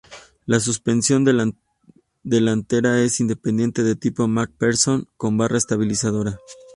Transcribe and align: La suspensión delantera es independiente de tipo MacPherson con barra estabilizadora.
La 0.47 0.59
suspensión 0.59 1.25
delantera 2.23 3.01
es 3.03 3.19
independiente 3.19 3.83
de 3.83 3.95
tipo 3.95 4.27
MacPherson 4.27 5.07
con 5.15 5.37
barra 5.37 5.59
estabilizadora. 5.59 6.39